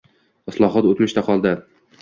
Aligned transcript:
Islohot 0.53 0.89
o'tmishda 0.93 1.27
qoldi 1.31 1.57